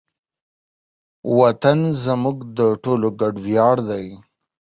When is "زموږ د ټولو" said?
2.03-3.07